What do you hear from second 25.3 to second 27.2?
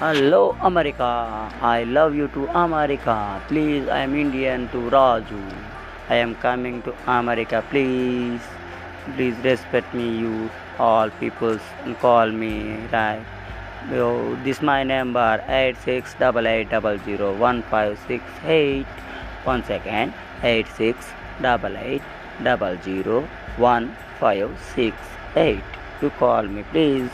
eight. You call me, please.